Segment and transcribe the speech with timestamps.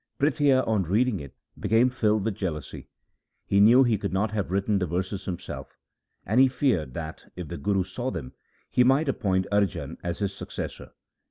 [0.17, 2.89] Prithia on reading it became filled with jealousy.
[3.45, 5.77] He knew he could not have written the verses himself,
[6.25, 8.33] and he feared that, if the Guru saw them,
[8.71, 10.93] he might appoint Arjan as his successor.